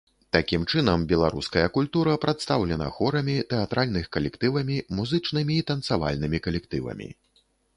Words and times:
Такім 0.35 0.61
чынам, 0.71 1.03
беларуская 1.11 1.65
культура 1.75 2.15
прадстаўлена 2.23 2.87
хорамі, 2.97 3.35
тэатральных 3.53 4.09
калектывамі, 4.17 4.77
музычнымі 5.01 5.53
і 5.61 5.67
танцавальнымі 5.73 6.37
калектывамі. 6.49 7.09